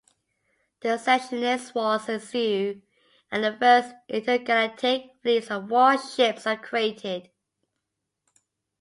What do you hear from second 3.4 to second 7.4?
the first intergalactic fleets of warships are created.